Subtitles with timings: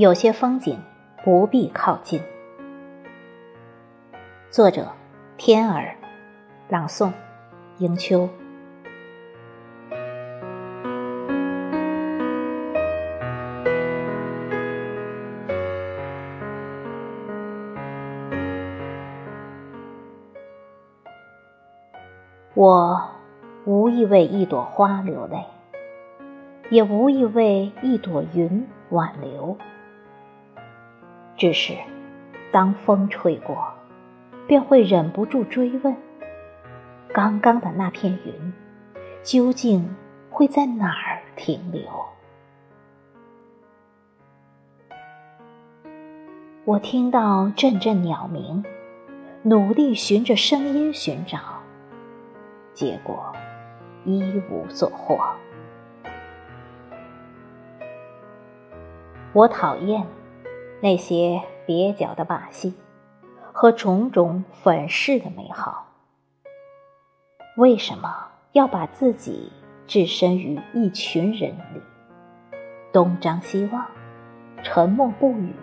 [0.00, 0.80] 有些风景
[1.22, 2.22] 不必靠近。
[4.48, 4.88] 作者：
[5.36, 5.94] 天儿，
[6.70, 7.12] 朗诵：
[7.76, 8.26] 迎秋。
[22.54, 23.06] 我
[23.66, 25.44] 无意为一朵花流泪，
[26.70, 29.58] 也无意为一朵云挽留。
[31.40, 31.72] 只是，
[32.52, 33.72] 当风吹过，
[34.46, 35.96] 便会忍不住追问：
[37.14, 38.52] 刚刚的那片云，
[39.22, 39.96] 究竟
[40.28, 41.82] 会在哪儿停留？
[46.66, 48.62] 我听到阵阵鸟鸣，
[49.42, 51.38] 努力循着声音寻找，
[52.74, 53.32] 结果
[54.04, 55.18] 一无所获。
[59.32, 60.06] 我讨厌。
[60.82, 62.74] 那些蹩脚的把戏
[63.52, 65.88] 和种种粉饰的美好，
[67.56, 69.52] 为什么要把自己
[69.86, 71.82] 置身于一群人里，
[72.92, 73.86] 东张西望，
[74.62, 75.54] 沉默不语，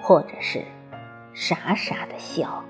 [0.00, 0.64] 或者是
[1.34, 2.62] 傻傻的笑？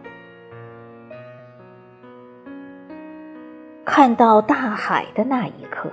[3.85, 5.91] 看到大海的那一刻，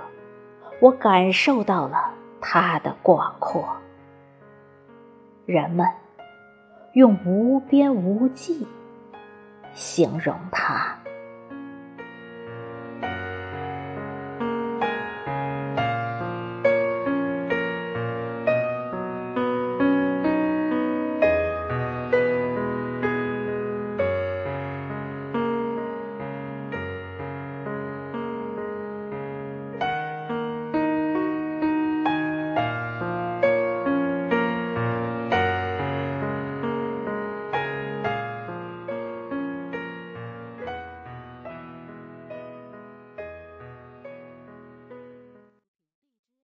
[0.80, 3.68] 我感受到了它的广阔。
[5.48, 5.86] 人们
[6.92, 8.66] 用无边无际
[9.72, 10.97] 形容它。